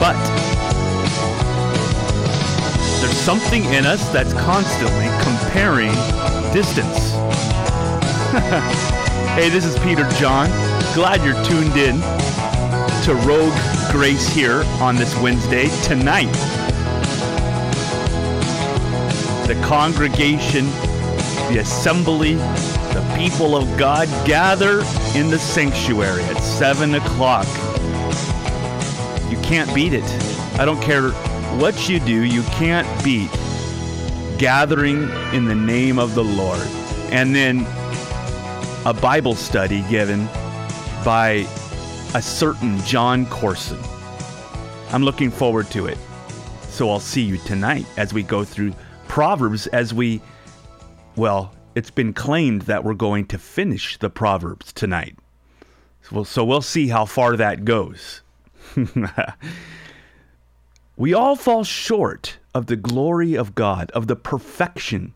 [0.00, 0.16] But
[3.00, 5.92] there's something in us that's constantly comparing
[6.54, 7.10] distance.
[9.34, 10.48] hey, this is Peter John.
[10.94, 12.00] Glad you're tuned in
[13.04, 13.52] to Rogue
[13.92, 15.68] Grace here on this Wednesday.
[15.82, 16.32] Tonight,
[19.46, 20.64] the congregation,
[21.52, 24.80] the assembly, the people of God gather
[25.14, 27.46] in the sanctuary at 7 o'clock.
[29.50, 30.04] Can't beat it.
[30.60, 31.10] I don't care
[31.58, 33.28] what you do, you can't beat
[34.38, 36.60] gathering in the name of the Lord.
[37.10, 37.66] And then
[38.86, 40.26] a Bible study given
[41.04, 41.48] by
[42.14, 43.80] a certain John Courson.
[44.92, 45.98] I'm looking forward to it.
[46.68, 48.72] So I'll see you tonight as we go through
[49.08, 50.22] Proverbs as we,
[51.16, 55.18] well, it's been claimed that we're going to finish the Proverbs tonight.
[56.02, 58.22] So, so we'll see how far that goes.
[60.96, 65.14] we all fall short of the glory of God, of the perfection.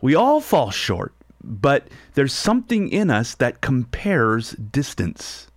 [0.00, 5.48] We all fall short, but there's something in us that compares distance.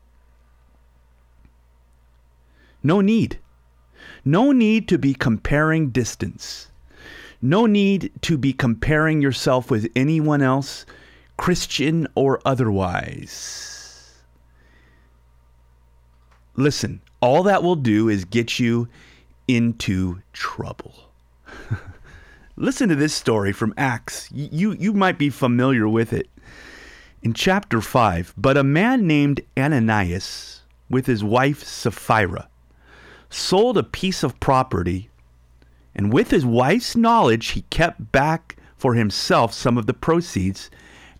[2.81, 3.39] No need.
[4.23, 6.69] No need to be comparing distance.
[7.41, 10.85] No need to be comparing yourself with anyone else,
[11.37, 13.78] Christian or otherwise.
[16.59, 18.89] Listen, all that will do is get you
[19.47, 20.93] into trouble.
[22.57, 24.29] Listen to this story from Acts.
[24.33, 26.27] You, you might be familiar with it.
[27.23, 32.49] In chapter 5, but a man named Ananias, with his wife Sapphira,
[33.29, 35.09] sold a piece of property
[35.95, 40.69] and with his wife's knowledge, he kept back for himself some of the proceeds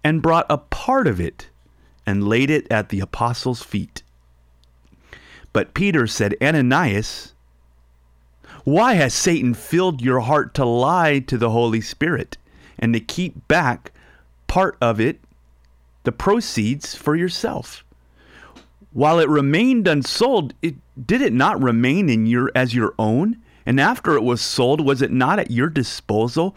[0.04, 1.50] and brought a part of it
[2.06, 4.04] and laid it at the apostles' feet.
[5.52, 7.34] But Peter said, Ananias,
[8.64, 12.38] why has Satan filled your heart to lie to the Holy Spirit
[12.78, 13.92] and to keep back
[14.48, 15.20] part of it,
[16.04, 17.84] the proceeds, for yourself?
[18.92, 23.38] While it remained unsold, it, did it not remain in your as your own?
[23.66, 26.56] And after it was sold, was it not at your disposal?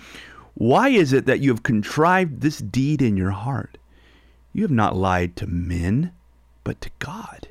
[0.54, 3.78] Why is it that you have contrived this deed in your heart?
[4.52, 6.12] You have not lied to men,
[6.64, 7.48] but to God.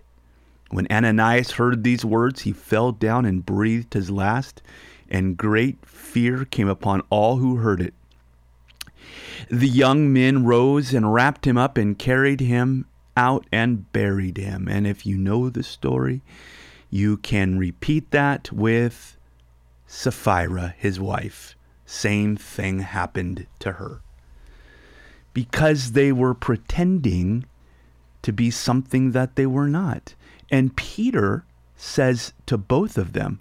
[0.71, 4.61] When Ananias heard these words, he fell down and breathed his last,
[5.09, 7.93] and great fear came upon all who heard it.
[9.49, 12.85] The young men rose and wrapped him up and carried him
[13.17, 14.69] out and buried him.
[14.69, 16.21] And if you know the story,
[16.89, 19.17] you can repeat that with
[19.87, 21.55] Sapphira, his wife,
[21.85, 24.01] same thing happened to her.
[25.33, 27.45] Because they were pretending
[28.21, 30.15] to be something that they were not.
[30.49, 31.45] And Peter
[31.75, 33.39] says to both of them,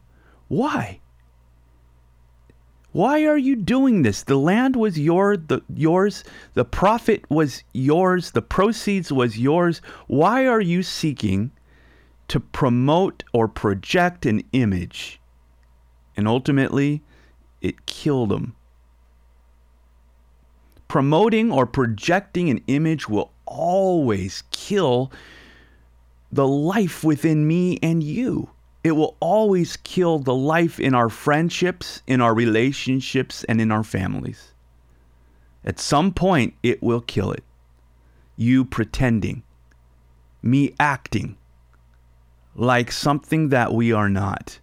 [0.48, 1.00] Why?
[2.92, 4.22] Why are you doing this?
[4.22, 6.24] The land was your, the, yours,
[6.54, 9.80] the profit was yours, the proceeds was yours.
[10.08, 11.52] Why are you seeking
[12.28, 15.20] to promote or project an image
[16.20, 17.02] and ultimately
[17.62, 18.54] it killed him.
[20.86, 25.12] Promoting or projecting an image will always kill
[26.32, 28.48] the life within me and you.
[28.82, 33.84] It will always kill the life in our friendships, in our relationships, and in our
[33.84, 34.54] families.
[35.64, 37.44] At some point, it will kill it.
[38.36, 39.42] You pretending,
[40.42, 41.36] me acting
[42.54, 44.60] like something that we are not.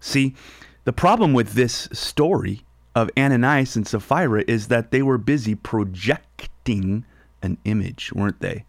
[0.00, 0.34] See,
[0.84, 2.62] the problem with this story
[2.94, 8.64] of Ananias and Sapphira is that they were busy projecting an image, weren't they?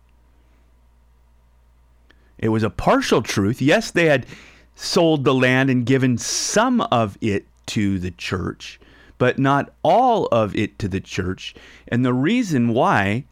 [2.38, 3.62] It was a partial truth.
[3.62, 4.26] Yes, they had
[4.76, 8.80] sold the land and given some of it to the church,
[9.18, 11.54] but not all of it to the church.
[11.88, 13.26] And the reason why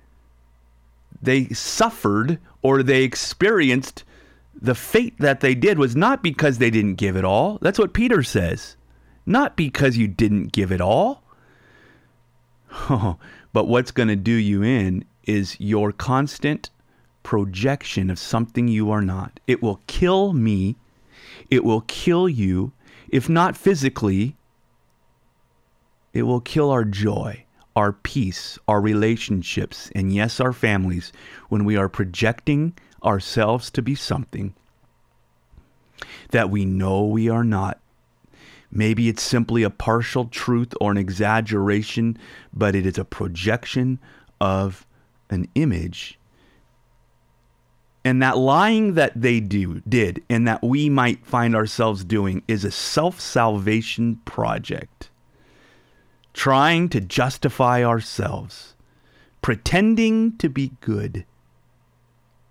[1.21, 4.03] they suffered or they experienced
[4.61, 7.57] the fate that they did was not because they didn't give it all.
[7.61, 8.75] That's what Peter says.
[9.25, 11.23] Not because you didn't give it all.
[12.71, 13.17] Oh,
[13.53, 16.69] but what's going to do you in is your constant
[17.23, 19.39] projection of something you are not.
[19.47, 20.77] It will kill me.
[21.49, 22.71] It will kill you.
[23.09, 24.35] If not physically,
[26.13, 31.11] it will kill our joy, our peace, our relationships, and yes, our families
[31.49, 32.73] when we are projecting
[33.03, 34.53] ourselves to be something
[36.31, 37.79] that we know we are not.
[38.71, 42.17] Maybe it's simply a partial truth or an exaggeration,
[42.53, 43.99] but it is a projection
[44.39, 44.85] of
[45.29, 46.19] an image.
[48.05, 52.63] And that lying that they do did and that we might find ourselves doing is
[52.63, 55.09] a self-salvation project.
[56.33, 58.75] Trying to justify ourselves,
[59.41, 61.25] pretending to be good.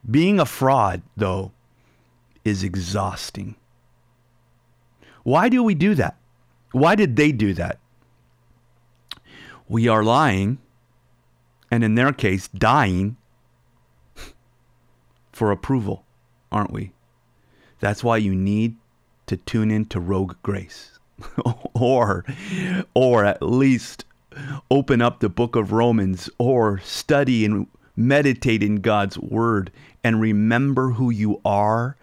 [0.09, 1.53] Being a fraud, though,
[2.44, 3.55] is exhausting.
[5.23, 6.17] Why do we do that?
[6.73, 7.79] Why did they do that?
[9.69, 10.59] We are lying,
[11.70, 13.17] and in their case, dying
[15.32, 16.05] for approval,
[16.50, 16.93] aren't we?
[17.81, 18.76] That's why you need
[19.26, 20.99] to tune in to Rogue Grace.
[21.75, 22.25] or
[22.94, 24.05] or at least
[24.71, 27.67] open up the book of Romans or study and
[27.97, 29.73] meditate in God's word
[30.05, 31.97] and remember who you are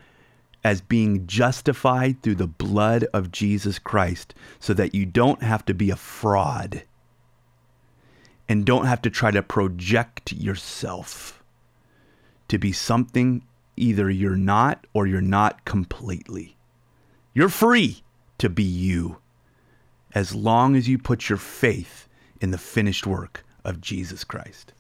[0.65, 5.75] as being justified through the blood of Jesus Christ so that you don't have to
[5.75, 6.81] be a fraud
[8.50, 11.44] and don't have to try to project yourself
[12.47, 13.44] to be something
[13.77, 16.57] either you're not or you're not completely.
[17.35, 18.01] You're free
[18.39, 19.18] to be you
[20.15, 22.09] as long as you put your faith
[22.41, 24.73] in the finished work of Jesus Christ.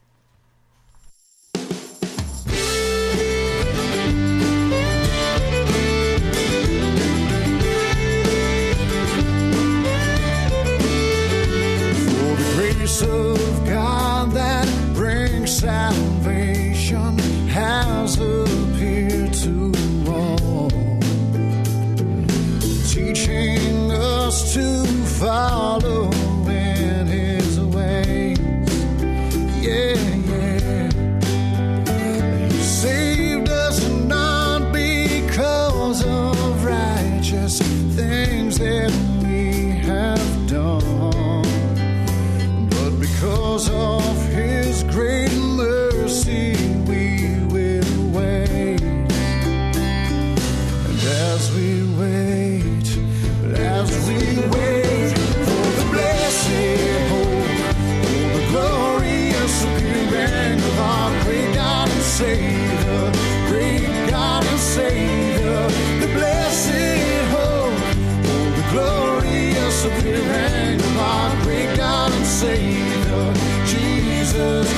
[13.01, 16.14] Of God that brings salvation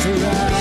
[0.07, 0.56] Jesus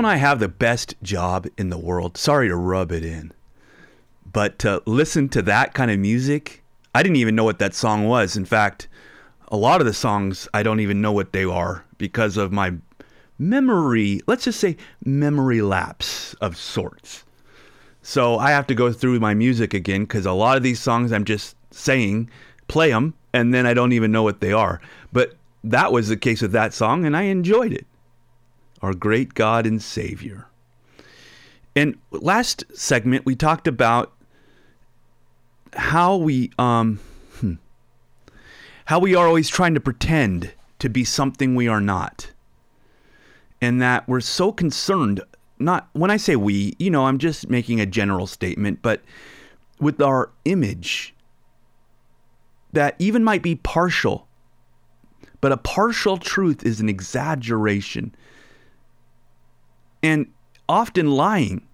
[0.00, 2.16] don't I have the best job in the world?
[2.16, 3.32] Sorry to rub it in.
[4.32, 6.62] But to listen to that kind of music,
[6.94, 8.34] I didn't even know what that song was.
[8.34, 8.88] In fact,
[9.48, 12.76] a lot of the songs I don't even know what they are because of my
[13.38, 17.24] memory, let's just say memory lapse of sorts.
[18.00, 21.12] So I have to go through my music again because a lot of these songs
[21.12, 22.30] I'm just saying,
[22.68, 24.80] play them, and then I don't even know what they are.
[25.12, 27.86] But that was the case with that song, and I enjoyed it.
[28.82, 30.46] Our great God and Savior.
[31.76, 34.12] And last segment, we talked about
[35.74, 36.98] how we um,
[37.38, 37.54] hmm,
[38.86, 42.32] how we are always trying to pretend to be something we are not,
[43.60, 45.20] and that we're so concerned.
[45.58, 49.02] Not when I say we, you know, I'm just making a general statement, but
[49.78, 51.14] with our image
[52.72, 54.26] that even might be partial,
[55.40, 58.14] but a partial truth is an exaggeration.
[60.02, 60.32] And
[60.68, 61.66] often lying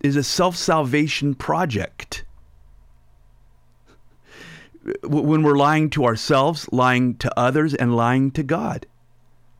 [0.00, 2.24] is a self salvation project.
[5.02, 8.86] When we're lying to ourselves, lying to others, and lying to God,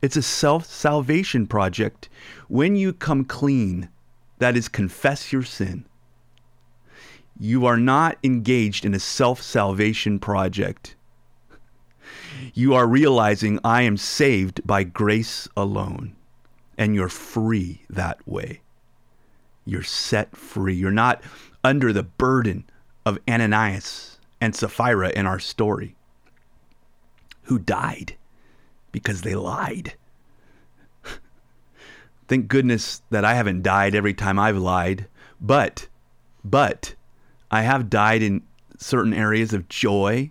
[0.03, 2.11] it's a self salvation project.
[2.49, 3.89] When you come clean,
[4.39, 5.87] that is, confess your sin,
[7.39, 10.95] you are not engaged in a self salvation project.
[12.53, 16.15] You are realizing I am saved by grace alone,
[16.77, 18.61] and you're free that way.
[19.65, 20.75] You're set free.
[20.75, 21.23] You're not
[21.63, 22.65] under the burden
[23.07, 25.97] of Ananias and Sapphira in our story,
[27.45, 28.17] who died
[28.93, 29.95] because they lied.
[32.29, 35.07] Thank goodness that I haven't died every time I've lied,
[35.41, 35.89] but,
[36.45, 36.95] but,
[37.51, 38.43] I have died in
[38.79, 40.31] certain areas of joy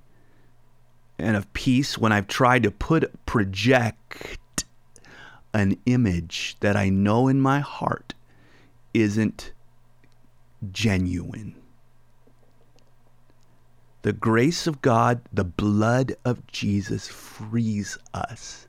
[1.18, 4.38] and of peace when I've tried to put project
[5.54, 8.14] an image that I know in my heart
[8.94, 9.54] isn't
[10.72, 11.56] genuine.
[14.02, 18.68] The grace of God, the blood of Jesus frees us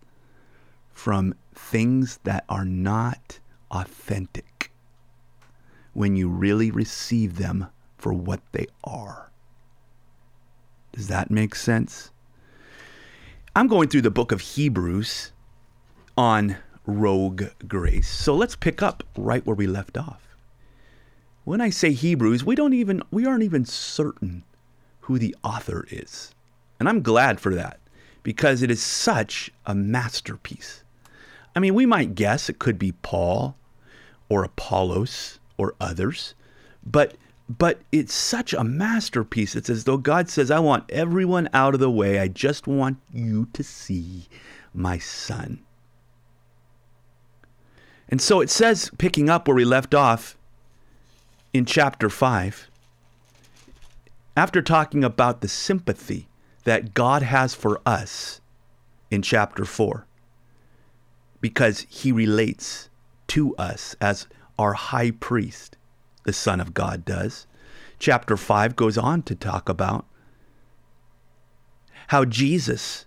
[0.91, 4.71] from things that are not authentic
[5.93, 7.67] when you really receive them
[7.99, 9.31] for what they are.
[10.93, 12.11] Does that make sense?
[13.57, 15.33] I'm going through the book of Hebrews
[16.17, 18.09] on rogue grace.
[18.09, 20.37] So let's pick up right where we left off.
[21.45, 24.45] When I say Hebrews, we don't even we aren't even certain
[25.01, 26.35] who the author is.
[26.79, 27.81] And I'm glad for that
[28.23, 30.83] because it is such a masterpiece.
[31.55, 33.57] I mean, we might guess it could be Paul
[34.29, 36.35] or Apollos or others,
[36.85, 37.15] but
[37.49, 39.55] but it's such a masterpiece.
[39.55, 42.19] It's as though God says, I want everyone out of the way.
[42.19, 44.29] I just want you to see
[44.73, 45.64] my son.
[48.15, 50.39] And so it says, picking up where we left off
[51.53, 52.71] in chapter 5,
[54.37, 56.29] after talking about the sympathy
[56.63, 58.41] that God has for us
[59.11, 60.07] in chapter 4,
[61.41, 62.89] because he relates
[63.27, 64.29] to us as
[64.61, 65.77] our high priest
[66.23, 67.49] the Son of God does.
[67.99, 70.07] Chapter 5 goes on to talk about
[72.07, 73.07] how Jesus,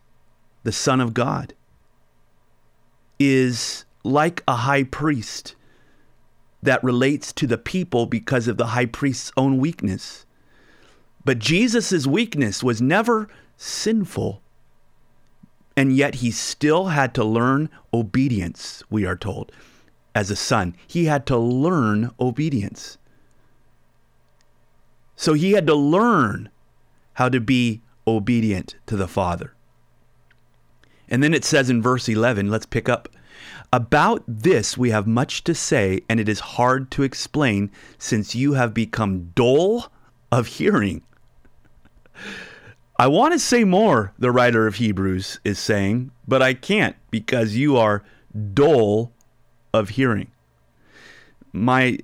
[0.63, 1.53] the Son of God,
[3.17, 5.55] is like a high priest
[6.63, 10.25] that relates to the people because of the high priest's own weakness.
[11.23, 14.41] But Jesus' weakness was never sinful,
[15.75, 19.51] and yet he still had to learn obedience, we are told,
[20.15, 20.75] as a son.
[20.87, 22.97] He had to learn obedience.
[25.15, 26.49] So he had to learn
[27.13, 29.53] how to be obedient to the Father.
[31.09, 33.09] And then it says in verse 11, let's pick up.
[33.73, 38.53] About this we have much to say, and it is hard to explain, since you
[38.53, 39.91] have become dull
[40.31, 41.01] of hearing.
[42.97, 47.55] I want to say more, the writer of Hebrews is saying, but I can't because
[47.55, 48.03] you are
[48.53, 49.11] dull
[49.73, 50.31] of hearing.
[51.53, 51.99] My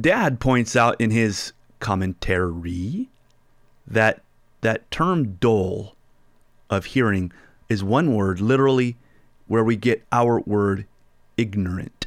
[0.00, 3.08] dad points out in his commentary
[3.86, 4.22] that
[4.62, 5.96] that term dull
[6.70, 7.32] of hearing
[7.68, 8.96] is one word literally
[9.46, 10.86] where we get our word
[11.36, 12.06] ignorant.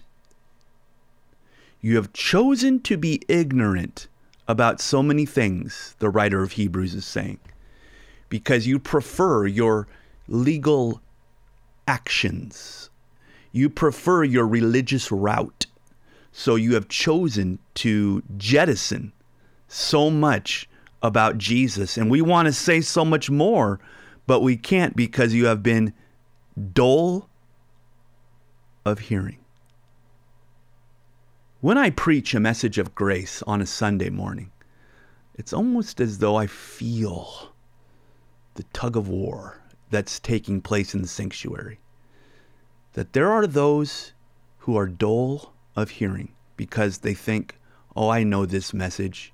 [1.82, 4.08] You have chosen to be ignorant
[4.48, 7.40] about so many things, the writer of Hebrews is saying,
[8.30, 9.88] because you prefer your
[10.28, 11.02] legal
[11.88, 12.90] actions.
[13.52, 15.66] You prefer your religious route.
[16.32, 19.14] So you have chosen to jettison
[19.68, 20.70] so much
[21.02, 21.98] about Jesus.
[21.98, 23.80] And we want to say so much more,
[24.28, 25.94] but we can't because you have been
[26.60, 27.30] dull
[28.86, 29.40] of hearing.
[31.62, 34.52] When I preach a message of grace on a Sunday morning,
[35.36, 37.54] it's almost as though I feel
[38.56, 41.80] the tug of war that's taking place in the sanctuary.
[42.94, 44.14] That there are those
[44.60, 47.58] who are dull of hearing because they think,
[47.96, 49.34] oh, I know this message.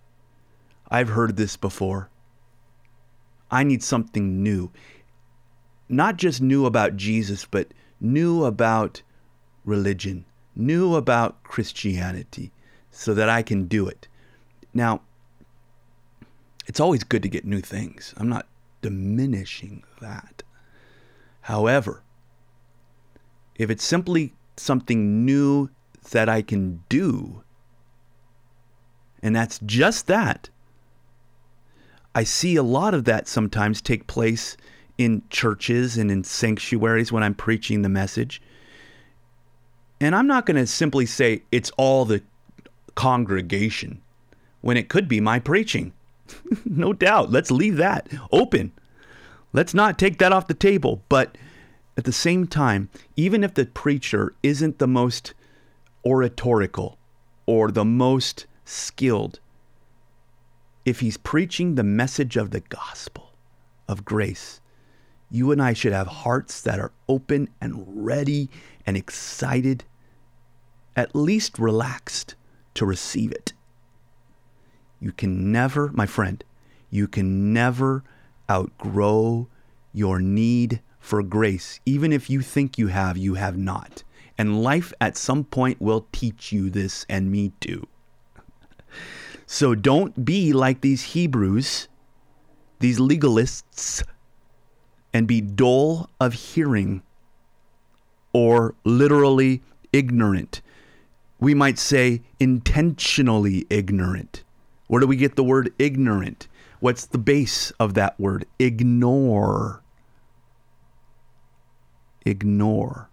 [0.90, 2.10] I've heard this before.
[3.50, 4.72] I need something new.
[5.88, 9.02] Not just knew about Jesus, but knew about
[9.64, 10.26] religion,
[10.56, 12.52] knew about Christianity,
[12.92, 14.08] so that I can do it.
[14.74, 15.02] Now,
[16.68, 18.14] it's always good to get new things.
[18.18, 18.48] I'm not
[18.82, 20.44] diminishing that.
[21.42, 22.02] However,
[23.56, 25.70] if it's simply something new
[26.12, 27.44] that I can do,
[29.22, 30.50] and that's just that,
[32.14, 34.56] I see a lot of that sometimes take place
[34.98, 38.42] in churches and in sanctuaries when I'm preaching the message.
[40.00, 42.22] And I'm not going to simply say it's all the
[42.96, 44.02] congregation
[44.62, 45.94] when it could be my preaching.
[46.66, 47.32] no doubt.
[47.32, 48.72] Let's leave that open.
[49.54, 51.04] Let's not take that off the table.
[51.08, 51.38] But
[51.98, 55.34] at the same time, even if the preacher isn't the most
[56.06, 56.98] oratorical
[57.46, 59.40] or the most skilled,
[60.84, 63.32] if he's preaching the message of the gospel
[63.88, 64.62] of grace,
[65.30, 68.50] you and I should have hearts that are open and ready
[68.86, 69.84] and excited,
[70.96, 72.36] at least relaxed
[72.76, 73.54] to receive it.
[75.00, 76.44] You can never, my friend,
[76.90, 78.04] you can never
[78.50, 79.48] outgrow
[79.94, 81.80] your need for grace.
[81.86, 84.04] Even if you think you have, you have not.
[84.38, 87.88] And life at some point will teach you this, and me too.
[89.46, 91.88] So don't be like these Hebrews,
[92.80, 94.04] these legalists,
[95.16, 97.02] and be dull of hearing
[98.34, 99.62] or literally
[99.94, 100.62] ignorant.
[101.40, 104.44] We might say intentionally ignorant.
[104.88, 106.50] Where do we get the word ignorant?
[106.82, 108.46] What's the base of that word?
[108.60, 109.82] Ignore.
[112.26, 113.10] Ignore.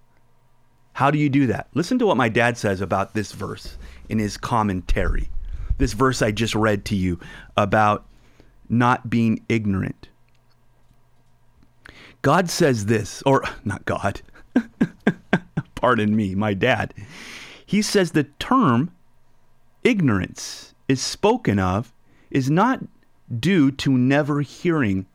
[0.94, 1.68] How do you do that?
[1.72, 5.30] Listen to what my dad says about this verse in his commentary.
[5.78, 7.20] This verse I just read to you
[7.56, 8.04] about
[8.68, 10.08] not being ignorant.
[12.22, 14.22] God says this, or not God,
[15.74, 16.94] pardon me, my dad.
[17.66, 18.92] He says the term
[19.82, 21.92] ignorance is spoken of
[22.30, 22.80] is not
[23.40, 25.06] due to never hearing.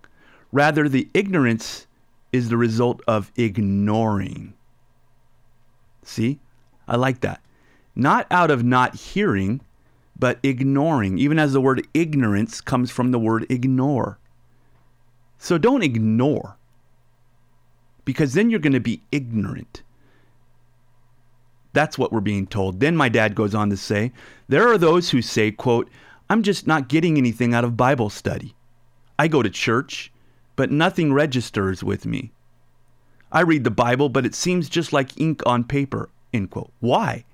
[0.51, 1.87] Rather, the ignorance
[2.31, 4.53] is the result of ignoring.
[6.03, 6.39] See?
[6.87, 7.41] I like that.
[7.95, 9.61] Not out of not hearing,
[10.17, 14.17] but ignoring, even as the word ignorance comes from the word ignore.
[15.37, 16.57] So don't ignore,
[18.07, 19.83] because then you're going to be ignorant.
[21.73, 22.79] That's what we're being told.
[22.79, 24.13] Then my dad goes on to say,
[24.47, 25.89] there are those who say, quote,
[26.29, 28.55] I'm just not getting anything out of Bible study.
[29.19, 30.09] I go to church,
[30.55, 32.31] but nothing registers with me.
[33.29, 36.07] I read the Bible, but it seems just like ink on paper.
[36.33, 36.71] End quote.
[36.79, 37.25] Why?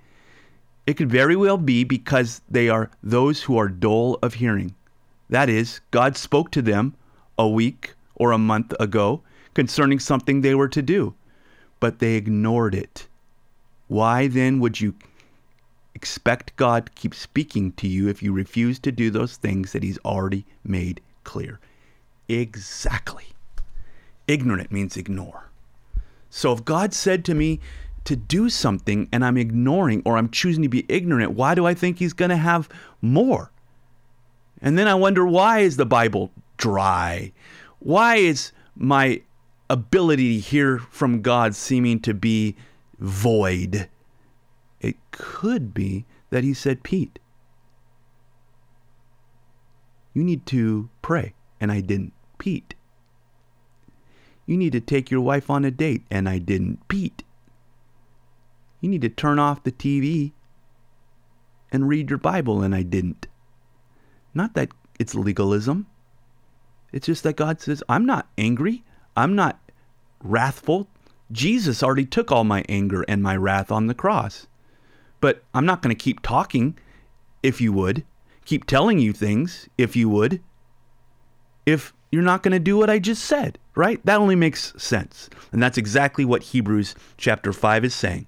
[0.88, 4.73] It could very well be because they are those who are dull of hearing.
[5.29, 6.95] That is, God spoke to them
[7.38, 9.21] a week or a month ago
[9.53, 11.13] concerning something they were to do,
[11.79, 13.07] but they ignored it.
[13.87, 14.95] Why then would you
[15.95, 19.83] expect God to keep speaking to you if you refuse to do those things that
[19.83, 21.59] He's already made clear?
[22.27, 23.25] Exactly.
[24.27, 25.49] Ignorant means ignore.
[26.29, 27.59] So if God said to me
[28.05, 31.73] to do something and I'm ignoring or I'm choosing to be ignorant, why do I
[31.73, 32.69] think He's going to have
[33.01, 33.51] more?
[34.61, 37.33] And then I wonder why is the Bible dry?
[37.79, 39.21] Why is my
[39.69, 42.56] ability to hear from God seeming to be
[42.99, 43.89] void?
[44.80, 47.19] It could be that He said, Pete,
[50.13, 51.34] you need to pray.
[51.60, 52.13] And I didn't.
[52.38, 52.76] Pete,
[54.45, 56.04] you need to take your wife on a date.
[56.12, 56.88] And I didn't.
[56.88, 57.23] Pete,
[58.82, 60.34] you need to turn off the TV
[61.71, 62.62] and read your Bible.
[62.62, 63.28] And I didn't.
[64.34, 65.88] Not that it's legalism.
[66.91, 68.84] It's just that God says, I'm not angry.
[69.15, 69.60] I'm not
[70.21, 70.88] wrathful.
[71.32, 74.47] Jesus already took all my anger and my wrath on the cross.
[75.19, 76.78] But I'm not going to keep talking,
[77.41, 78.04] if you would,
[78.45, 80.41] keep telling you things, if you would,
[81.65, 84.06] if you're not going to do what I just said, right?
[84.06, 85.30] That only makes sense.
[85.52, 88.28] And that's exactly what Hebrews chapter 5 is saying.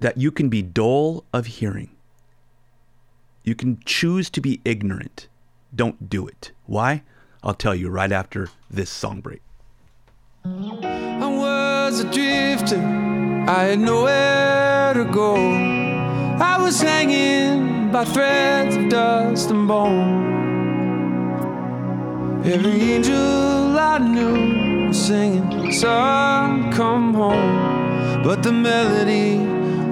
[0.00, 1.90] That you can be dull of hearing.
[3.44, 5.28] You can choose to be ignorant.
[5.74, 6.52] Don't do it.
[6.66, 7.02] Why?
[7.44, 9.42] I'll tell you right after this song break.
[10.46, 12.80] I was a drifter,
[13.46, 15.36] I had nowhere to go.
[15.36, 20.32] I was hanging by threads of dust and bone.
[22.46, 28.22] Every angel I knew was singing, Son, come home.
[28.24, 29.36] but the melody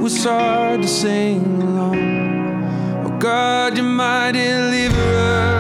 [0.01, 3.05] was hard to sing along.
[3.05, 5.52] Oh God, you mighty deliverer.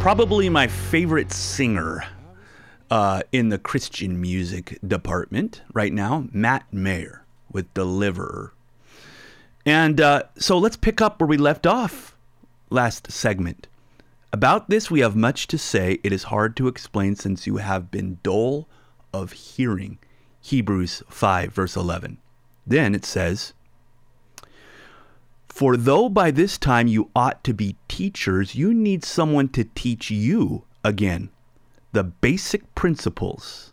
[0.00, 2.04] Probably my favorite singer
[2.90, 8.54] uh, in the Christian music department right now, Matt Maher with Deliverer.
[9.66, 12.16] And uh, so let's pick up where we left off
[12.70, 13.66] last segment.
[14.32, 15.98] About this, we have much to say.
[16.02, 18.68] It is hard to explain since you have been dull
[19.12, 19.98] of hearing.
[20.40, 22.18] Hebrews 5, verse 11.
[22.66, 23.52] Then it says,
[25.48, 30.08] For though by this time you ought to be teachers, you need someone to teach
[30.08, 31.28] you again
[31.90, 33.72] the basic principles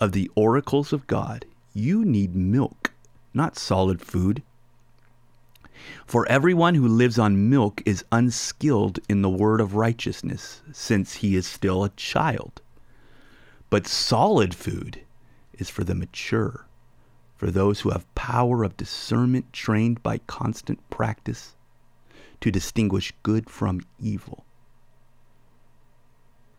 [0.00, 1.44] of the oracles of God.
[1.72, 2.90] You need milk,
[3.32, 4.42] not solid food.
[6.04, 11.36] For everyone who lives on milk is unskilled in the word of righteousness, since he
[11.36, 12.60] is still a child.
[13.68, 15.02] But solid food
[15.52, 16.66] is for the mature,
[17.36, 21.54] for those who have power of discernment trained by constant practice
[22.40, 24.44] to distinguish good from evil.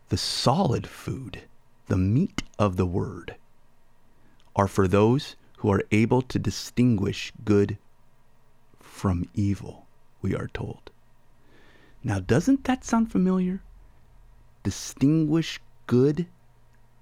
[0.08, 1.42] The solid food,
[1.86, 3.36] the meat of the word,
[4.54, 7.78] are for those who are able to distinguish good
[8.80, 9.86] from evil,
[10.20, 10.90] we are told.
[12.04, 13.62] Now, doesn't that sound familiar?
[14.62, 16.26] Distinguish good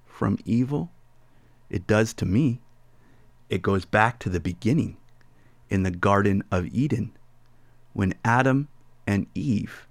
[0.06, 0.90] from evil?
[1.68, 2.60] It does to me.
[3.48, 4.96] It goes back to the beginning
[5.68, 7.12] in the Garden of Eden
[7.92, 8.68] when Adam
[9.06, 9.86] and Eve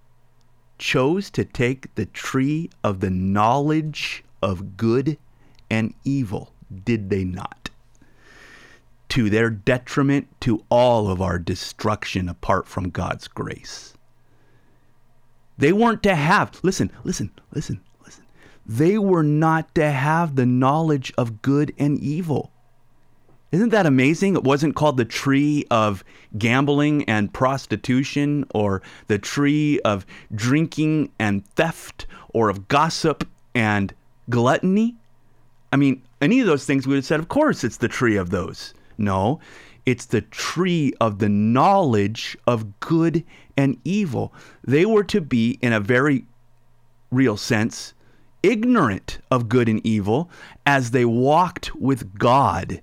[0.78, 5.18] chose to take the tree of the knowledge of good
[5.70, 6.54] and evil,
[6.86, 7.70] did they not?
[9.10, 13.94] To their detriment, to all of our destruction apart from God's grace.
[15.58, 18.24] They weren't to have, listen, listen, listen, listen.
[18.66, 22.52] They were not to have the knowledge of good and evil.
[23.52, 24.36] Isn't that amazing?
[24.36, 26.04] It wasn't called the tree of
[26.38, 33.94] gambling and prostitution or the tree of drinking and theft or of gossip and
[34.30, 34.96] gluttony.
[35.74, 38.18] I mean, any of those things we would have said, of course, it's the tree
[38.18, 38.76] of those.
[39.00, 39.40] No,
[39.86, 43.24] it's the tree of the knowledge of good
[43.58, 44.32] and evil.
[44.64, 46.26] They were to be, in a very
[47.10, 47.94] real sense,
[48.44, 50.30] ignorant of good and evil
[50.66, 52.82] as they walked with God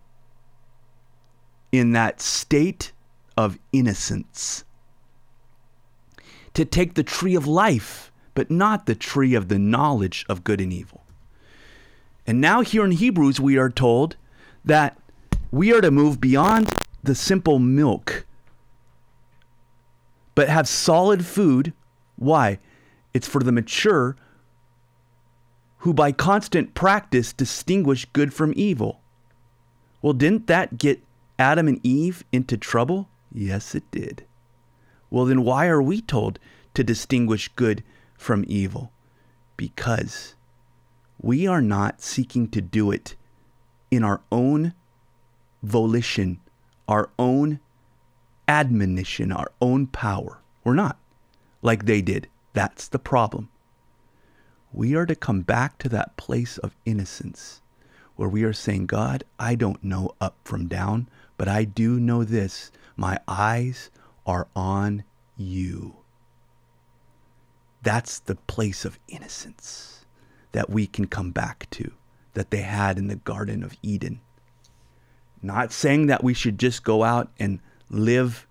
[1.72, 2.92] in that state
[3.36, 4.64] of innocence.
[6.54, 10.60] To take the tree of life, but not the tree of the knowledge of good
[10.60, 11.02] and evil.
[12.26, 14.16] And now, here in Hebrews, we are told
[14.64, 14.98] that
[15.50, 18.26] we are to move beyond the simple milk,
[20.34, 21.72] but have solid food.
[22.16, 22.58] Why?
[23.14, 24.16] It's for the mature
[25.78, 29.00] who by constant practice distinguish good from evil.
[30.02, 31.00] Well, didn't that get
[31.38, 33.08] Adam and Eve into trouble?
[33.32, 34.24] Yes, it did.
[35.10, 36.38] Well, then why are we told
[36.74, 37.82] to distinguish good
[38.16, 38.90] from evil?
[39.56, 40.34] Because
[41.20, 43.16] we are not seeking to do it
[43.90, 44.74] in our own
[45.62, 46.40] volition,
[46.88, 47.60] our own
[48.48, 50.40] admonition, our own power.
[50.64, 50.98] We're not
[51.62, 52.28] like they did.
[52.52, 53.48] That's the problem.
[54.72, 57.62] We are to come back to that place of innocence
[58.16, 62.24] where we are saying, God, I don't know up from down, but I do know
[62.24, 62.70] this.
[62.96, 63.90] My eyes
[64.26, 65.04] are on
[65.36, 65.96] you.
[67.82, 70.06] That's the place of innocence
[70.52, 71.92] that we can come back to,
[72.34, 74.20] that they had in the Garden of Eden.
[75.42, 78.46] Not saying that we should just go out and live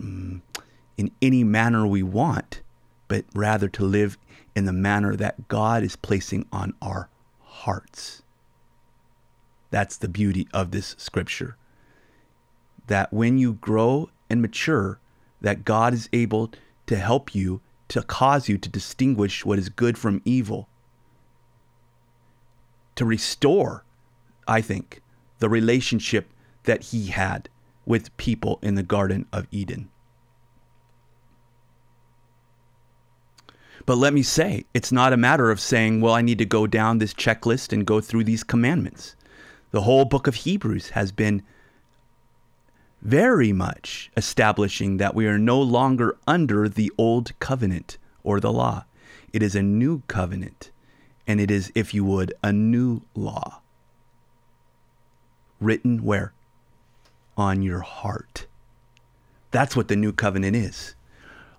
[0.00, 0.40] mm,
[0.96, 2.62] in any manner we want,
[3.06, 4.18] but rather to live
[4.56, 7.08] in the manner that God is placing on our
[7.40, 8.22] hearts.
[9.70, 11.56] That's the beauty of this scripture.
[12.90, 14.98] That when you grow and mature,
[15.40, 16.50] that God is able
[16.86, 20.68] to help you, to cause you to distinguish what is good from evil,
[22.96, 23.84] to restore,
[24.48, 25.02] I think,
[25.38, 26.32] the relationship
[26.64, 27.48] that he had
[27.86, 29.88] with people in the Garden of Eden.
[33.86, 36.66] But let me say, it's not a matter of saying, well, I need to go
[36.66, 39.14] down this checklist and go through these commandments.
[39.70, 41.44] The whole book of Hebrews has been
[43.02, 48.84] very much establishing that we are no longer under the old covenant or the law.
[49.32, 50.70] It is a new covenant,
[51.26, 53.60] and it is, if you would, a new law.
[55.60, 56.32] Written where?
[57.36, 58.46] On your heart.
[59.50, 60.94] That's what the new covenant is.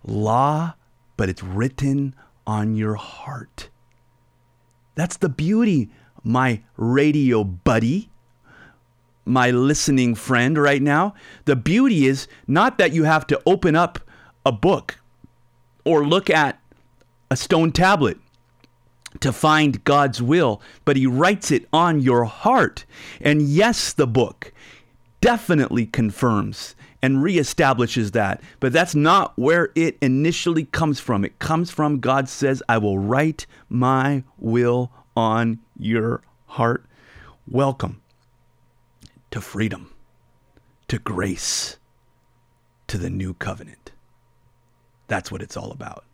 [0.04, 0.76] Law
[1.22, 2.16] but it's written
[2.48, 3.70] on your heart.
[4.96, 5.92] That's the beauty,
[6.24, 8.10] my radio buddy,
[9.26, 11.14] my listening friend right now.
[11.46, 14.00] The beauty is not that you have to open up
[14.46, 15.00] a book
[15.86, 16.60] or look at
[17.30, 18.18] a stone tablet
[19.20, 22.86] to find God's will, but He writes it on your heart.
[23.20, 24.54] And yes, the book
[25.20, 28.42] definitely confirms and reestablishes that.
[28.60, 31.26] But that's not where it initially comes from.
[31.26, 36.86] It comes from God says, I will write my will on your heart.
[37.48, 38.01] Welcome
[39.32, 39.94] to freedom,
[40.90, 41.78] to grace,
[42.88, 43.92] to the new covenant.
[45.08, 46.06] That's what it's all about.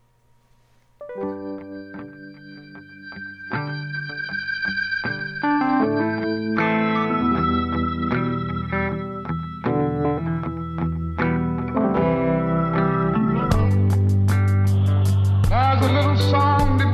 [16.17, 16.87] Song that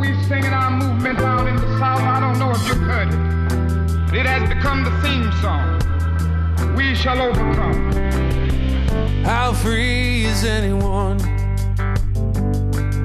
[6.75, 7.91] we shall overcome.
[9.23, 11.17] How free is anyone?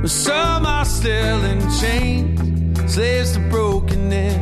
[0.03, 4.37] But some are still in chains, slaves to brokenness.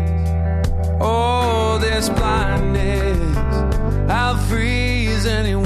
[1.01, 3.37] Oh, there's blindness.
[4.11, 5.66] How free is anyone?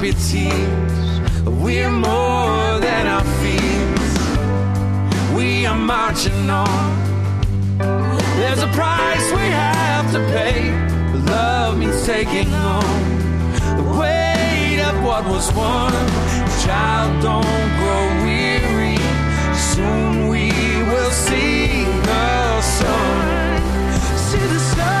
[0.00, 5.36] There tears, we're more than our fears.
[5.36, 6.96] We are marching on.
[8.38, 10.70] There's a price we have to pay.
[11.26, 12.84] Love means taking on
[13.76, 15.90] the weight of what was won.
[16.64, 18.98] Child, don't grow weary.
[19.56, 20.52] Soon we
[20.90, 23.60] will see the sun.
[24.16, 24.97] See the sun.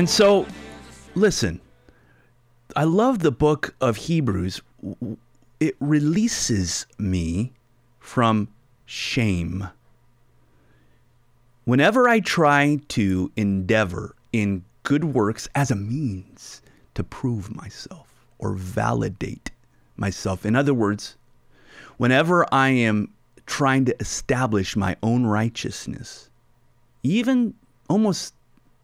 [0.00, 0.46] And so,
[1.14, 1.60] listen,
[2.74, 4.62] I love the book of Hebrews.
[5.60, 7.52] It releases me
[7.98, 8.48] from
[8.86, 9.68] shame.
[11.66, 16.62] Whenever I try to endeavor in good works as a means
[16.94, 19.50] to prove myself or validate
[19.98, 21.18] myself, in other words,
[21.98, 23.12] whenever I am
[23.44, 26.30] trying to establish my own righteousness,
[27.02, 27.52] even
[27.90, 28.32] almost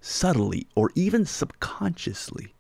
[0.00, 2.54] subtly or even subconsciously,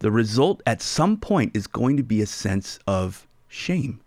[0.00, 4.00] the result at some point is going to be a sense of shame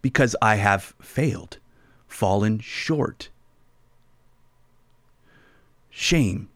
[0.00, 1.58] because I have failed,
[2.06, 3.28] fallen short.
[5.90, 6.48] Shame.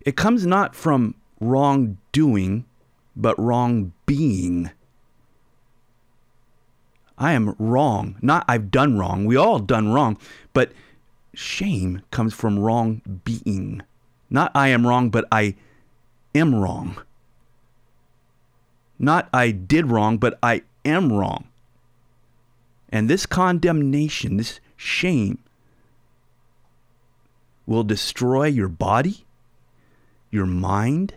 [0.00, 2.64] It comes not from wrongdoing,
[3.14, 4.70] but wrong being.
[7.16, 8.16] I am wrong.
[8.22, 9.24] Not I've done wrong.
[9.24, 10.18] We all done wrong.
[10.52, 10.72] But
[11.38, 13.82] shame comes from wrong being.
[14.28, 15.54] Not I am wrong, but I
[16.34, 17.00] am wrong.
[18.98, 21.46] Not I did wrong, but I am wrong.
[22.88, 25.38] And this condemnation, this shame,
[27.66, 29.24] will destroy your body,
[30.30, 31.14] your mind,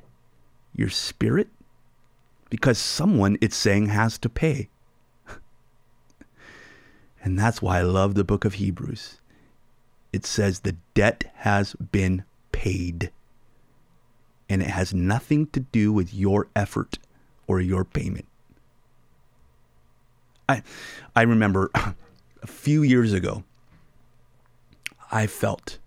[0.76, 1.48] your spirit,
[2.50, 4.70] because someone, it's saying, has to pay.
[7.24, 9.21] and that's why I love the book of Hebrews.
[10.14, 13.12] It says the debt has been paid.
[14.50, 17.00] And it has nothing to do with your effort
[17.48, 18.26] or your payment.
[20.50, 20.64] I,
[21.16, 23.44] I remember a few years ago,
[25.12, 25.78] I felt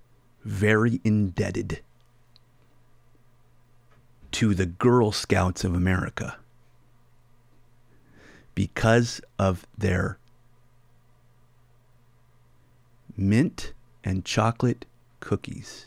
[0.44, 1.80] very indebted
[4.32, 6.38] to the Girl Scouts of America
[8.54, 10.18] because of their
[13.16, 13.72] mint
[14.04, 14.84] and chocolate
[15.20, 15.86] cookies.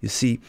[0.00, 0.40] You see,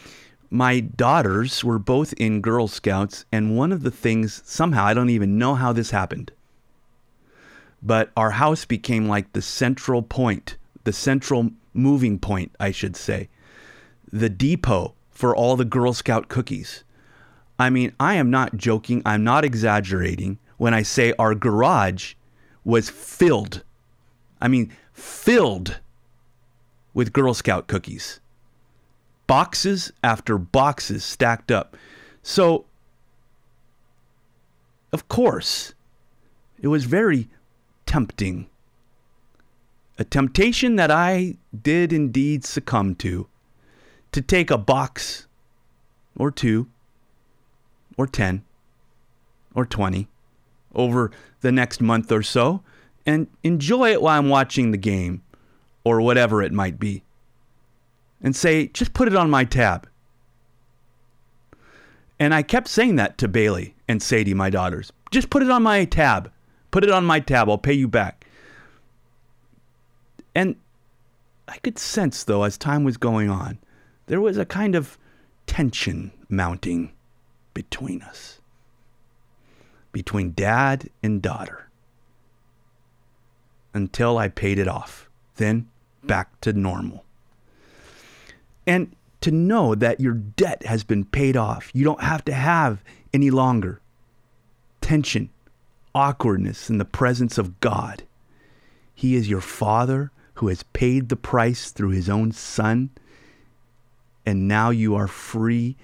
[0.50, 5.10] my daughters were both in Girl Scouts, and one of the things, somehow, I don't
[5.10, 6.32] even know how this happened,
[7.82, 13.28] but our house became like the central point, the central moving point, I should say,
[14.10, 16.82] the depot for all the Girl Scout cookies.
[17.58, 22.14] I mean, I am not joking, I'm not exaggerating when I say our garage
[22.64, 23.62] was filled.
[24.40, 25.78] I mean, filled
[26.94, 28.20] with Girl Scout cookies.
[29.26, 31.76] Boxes after boxes stacked up.
[32.22, 32.64] So
[34.92, 35.74] of course,
[36.58, 37.28] it was very
[37.86, 38.48] tempting.
[39.98, 43.28] A temptation that I did indeed succumb to
[44.12, 45.26] to take a box
[46.16, 46.68] or two
[47.98, 48.42] or 10
[49.54, 50.08] or 20
[50.74, 51.10] over
[51.40, 52.62] the next month or so
[53.04, 55.22] and enjoy it while I'm watching the game
[55.84, 57.02] or whatever it might be.
[58.20, 59.88] And say, just put it on my tab.
[62.18, 64.92] And I kept saying that to Bailey and Sadie, my daughters.
[65.10, 66.30] Just put it on my tab.
[66.70, 67.48] Put it on my tab.
[67.48, 68.26] I'll pay you back.
[70.34, 70.56] And
[71.46, 73.58] I could sense, though, as time was going on,
[74.06, 74.98] there was a kind of
[75.46, 76.92] tension mounting
[77.54, 78.40] between us,
[79.92, 81.70] between dad and daughter,
[83.72, 85.07] until I paid it off.
[85.38, 85.68] Then
[86.04, 87.04] back to normal.
[88.66, 92.84] And to know that your debt has been paid off, you don't have to have
[93.12, 93.80] any longer
[94.80, 95.30] tension,
[95.94, 98.02] awkwardness in the presence of God.
[98.94, 102.90] He is your Father who has paid the price through his own Son,
[104.26, 105.76] and now you are free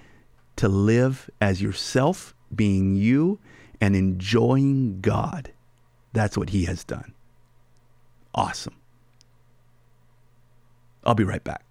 [0.57, 3.39] to live as yourself, being you,
[3.81, 5.51] and enjoying God.
[6.13, 7.15] That's what he has done.
[8.35, 8.77] Awesome.
[11.05, 11.65] I'll be right back.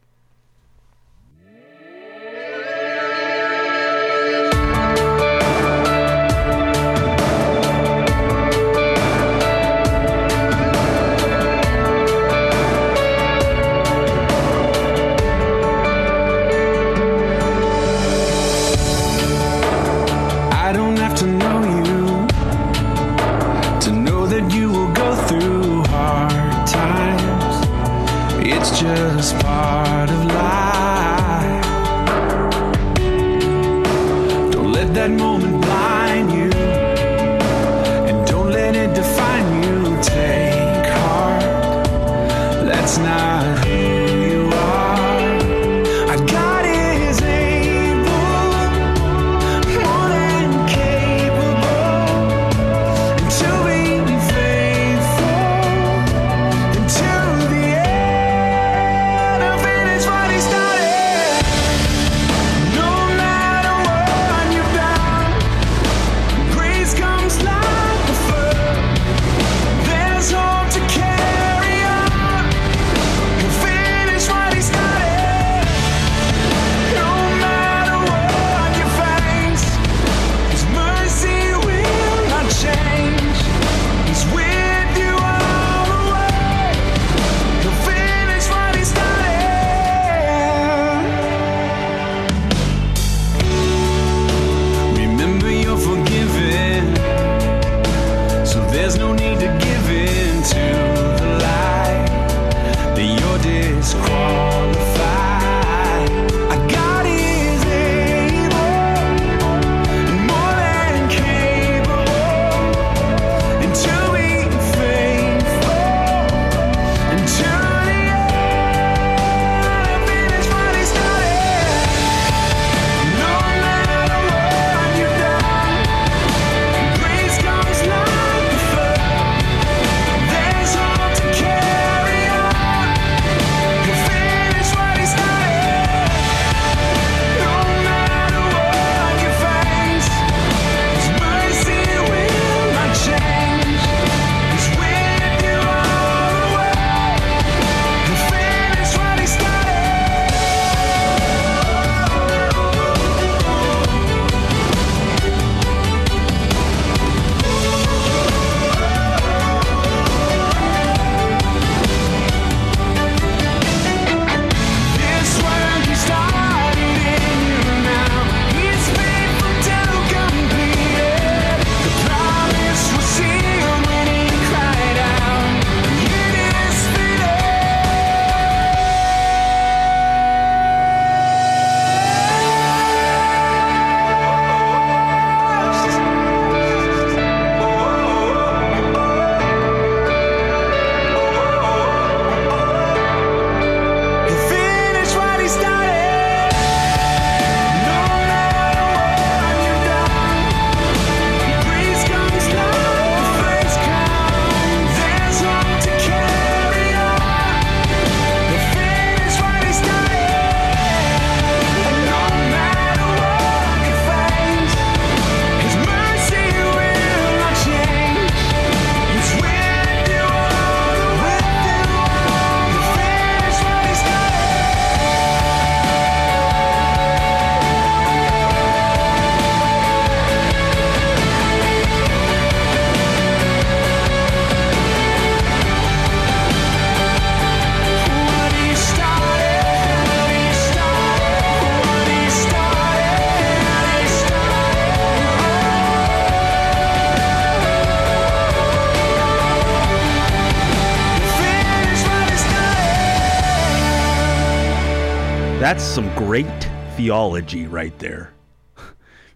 [255.63, 258.33] That's some great theology right there.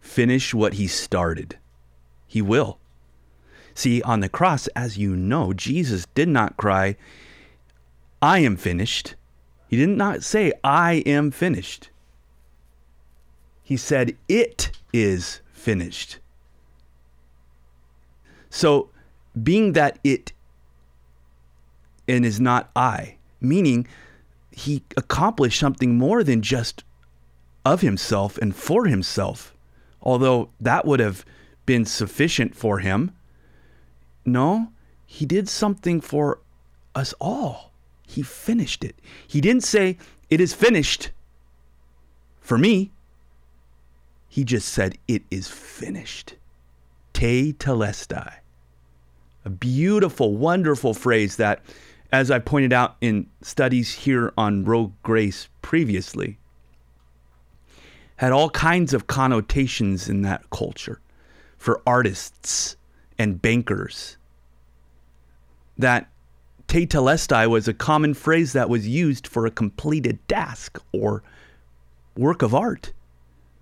[0.01, 1.57] Finish what he started.
[2.25, 2.79] He will.
[3.73, 6.97] See, on the cross, as you know, Jesus did not cry,
[8.21, 9.15] I am finished.
[9.69, 11.91] He did not say, I am finished.
[13.63, 16.19] He said, It is finished.
[18.49, 18.89] So,
[19.41, 20.33] being that it
[22.05, 23.87] and is not I, meaning
[24.57, 26.83] he accomplished something more than just
[27.63, 29.53] of himself and for himself,
[30.01, 31.23] although that would have
[31.67, 33.11] been sufficient for him.
[34.25, 34.69] No,
[35.05, 36.39] he did something for
[36.95, 37.71] us all.
[38.07, 38.95] He finished it.
[39.27, 39.97] He didn't say,
[40.27, 41.11] It is finished
[42.39, 42.91] for me.
[44.27, 46.33] He just said, It is finished.
[47.13, 48.33] Tetelestai.
[49.45, 51.61] A beautiful, wonderful phrase that,
[52.11, 56.37] as I pointed out in studies here on Rogue Grace previously,
[58.17, 60.99] had all kinds of connotations in that culture
[61.57, 62.77] for artists
[63.19, 64.17] and bankers.
[65.77, 66.09] That
[66.67, 71.23] te tetelestai was a common phrase that was used for a completed task or
[72.15, 72.93] work of art.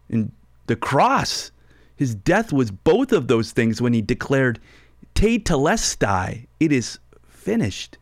[0.09, 0.31] And
[0.67, 1.51] the cross,
[1.95, 4.59] his death was both of those things when he declared
[5.15, 7.97] te tetelestai, it is finished.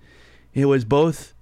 [0.53, 1.33] It was both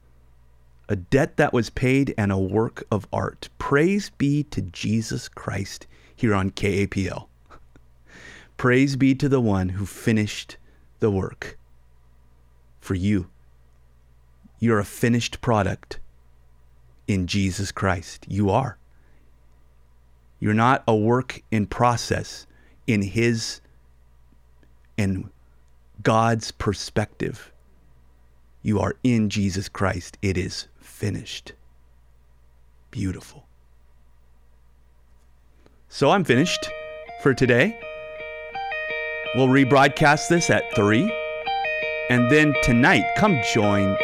[0.88, 3.50] a debt that was paid and a work of art.
[3.58, 7.28] Praise be to Jesus Christ here on KAPL.
[8.58, 10.58] Praise be to the one who finished
[11.00, 11.58] the work
[12.80, 13.30] for you.
[14.60, 16.00] You're a finished product
[17.08, 18.26] in Jesus Christ.
[18.28, 18.78] You are.
[20.40, 22.48] You're not a work in process
[22.88, 23.62] in His
[24.98, 25.30] and
[26.02, 27.51] God's perspective.
[28.62, 30.18] You are in Jesus Christ.
[30.22, 31.54] It is finished.
[32.92, 33.46] Beautiful.
[35.90, 36.70] So I'm finished
[37.22, 37.80] for today.
[39.36, 41.12] We'll rebroadcast this at 3.
[42.10, 43.98] And then tonight, come join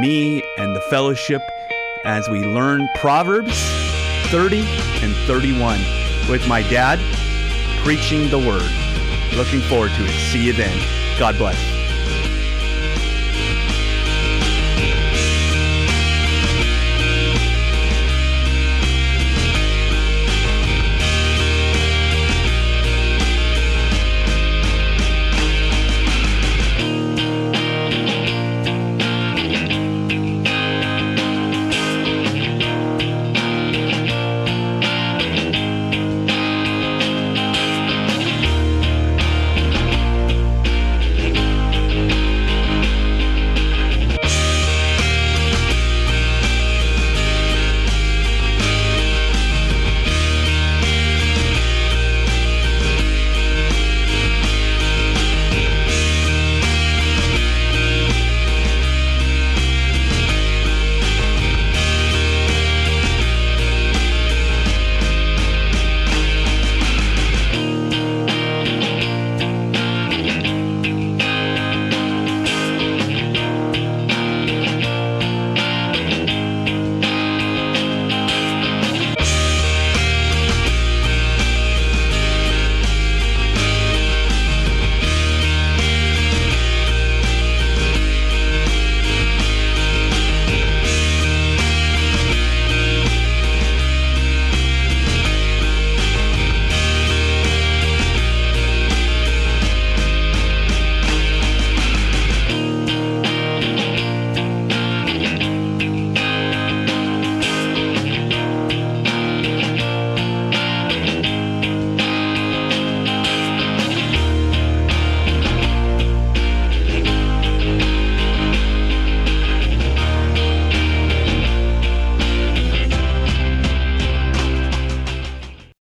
[0.00, 1.42] me and the fellowship
[2.04, 3.56] as we learn Proverbs
[4.30, 4.60] 30
[5.02, 5.78] and 31
[6.28, 6.98] with my dad
[7.84, 8.70] preaching the word.
[9.36, 10.10] Looking forward to it.
[10.30, 10.76] See you then.
[11.18, 11.81] God bless.